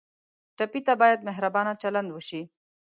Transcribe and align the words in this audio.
ټپي 0.57 0.81
ته 0.87 0.93
باید 1.01 1.25
مهربانه 1.27 1.73
چلند 1.81 2.09
وشي. 2.11 2.41